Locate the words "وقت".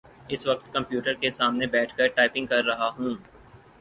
0.47-0.71